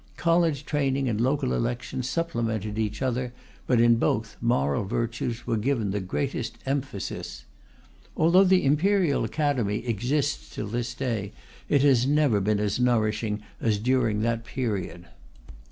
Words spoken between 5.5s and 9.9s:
given the greatest emphasis. Although the Imperial Academy